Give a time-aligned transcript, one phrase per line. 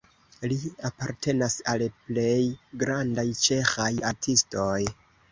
[0.51, 0.55] Li
[0.87, 2.41] apartenas al plej
[2.83, 4.79] grandaj ĉeĥaj artistoj.